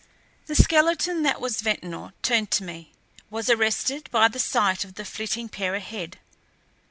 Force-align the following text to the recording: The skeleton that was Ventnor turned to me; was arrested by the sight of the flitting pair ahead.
The 0.47 0.55
skeleton 0.55 1.21
that 1.21 1.39
was 1.39 1.61
Ventnor 1.61 2.13
turned 2.23 2.49
to 2.53 2.63
me; 2.63 2.91
was 3.29 3.51
arrested 3.51 4.09
by 4.09 4.29
the 4.29 4.39
sight 4.39 4.83
of 4.83 4.95
the 4.95 5.05
flitting 5.05 5.47
pair 5.47 5.75
ahead. 5.75 6.17